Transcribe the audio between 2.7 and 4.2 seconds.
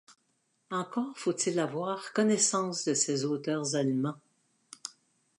de ces auteurs allemands.